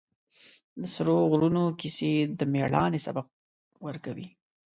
[0.81, 3.25] د سرو غرونو کیسې د مېړانې سبق
[3.85, 4.27] ورکوي.